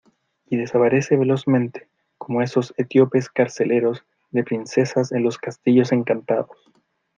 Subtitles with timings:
[0.47, 6.73] y desaparece velozmente, como esos etíopes carceleros de princesas en los castillos encantados.